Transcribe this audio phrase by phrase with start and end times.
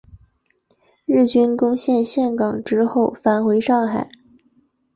[1.05, 4.09] 日军攻陷陷港之后返回上海。